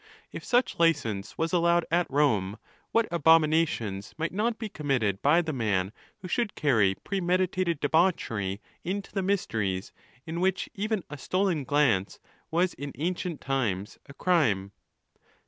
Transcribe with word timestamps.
If 0.31 0.43
such 0.43 0.79
licence 0.79 1.37
was 1.37 1.53
allowed 1.53 1.85
at 1.91 2.09
Rome, 2.09 2.57
what 2.91 3.07
abominations 3.11 4.15
might 4.17 4.31
not 4.31 4.57
be 4.57 4.67
committed 4.67 5.21
by 5.21 5.43
the 5.43 5.53
man 5.53 5.91
who 6.23 6.27
should 6.27 6.55
carry 6.55 6.95
premeditated 6.95 7.79
debauchery 7.79 8.61
into 8.83 9.11
the 9.11 9.21
mysteries, 9.21 9.93
in 10.25 10.41
which 10.41 10.67
even 10.73 11.03
a 11.11 11.19
stolen 11.19 11.65
glance 11.65 12.19
was 12.49 12.73
in 12.73 12.93
ancient 12.97 13.41
times 13.41 13.99
a 14.07 14.15
crime 14.15 14.71